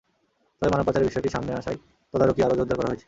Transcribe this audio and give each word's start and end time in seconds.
তবে 0.61 0.69
মানব 0.71 0.85
পাচারের 0.87 1.07
বিষয়টি 1.07 1.29
সামনে 1.29 1.51
আসায় 1.53 1.77
তদারকি 2.13 2.39
আরও 2.43 2.55
জোরদার 2.55 2.77
করা 2.77 2.89
হয়েছে। 2.89 2.99